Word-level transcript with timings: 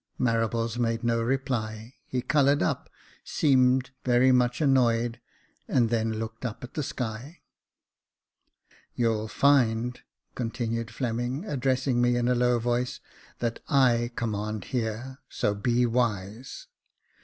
Marables 0.19 0.79
made 0.79 1.03
no 1.03 1.21
reply; 1.21 1.93
he 2.07 2.23
coloured 2.23 2.63
up, 2.63 2.89
seemed 3.23 3.91
very 4.03 4.31
much 4.31 4.59
annoyed, 4.59 5.21
and 5.67 5.91
then 5.91 6.13
looked 6.13 6.43
up 6.43 6.63
at 6.63 6.73
the 6.73 6.81
sky." 6.81 7.43
You'll 8.95 9.27
find," 9.27 10.01
continued 10.33 10.89
Fleming, 10.89 11.45
addressing 11.45 12.01
me 12.01 12.15
in 12.15 12.27
a 12.27 12.33
low 12.33 12.57
voice," 12.57 12.99
that 13.41 13.59
I 13.69 14.09
command 14.15 14.65
here— 14.73 15.19
so 15.39 15.53
be 15.53 15.85
wise. 15.85 16.65